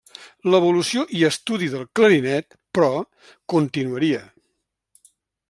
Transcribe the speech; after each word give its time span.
L'evolució 0.53 1.03
i 1.17 1.19
estudi 1.27 1.67
del 1.73 1.85
clarinet, 1.99 2.57
però, 2.79 2.89
continuaria. 3.55 4.25